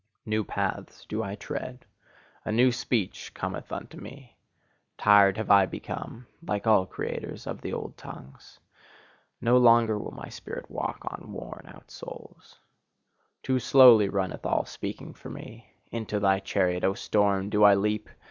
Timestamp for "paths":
0.43-1.05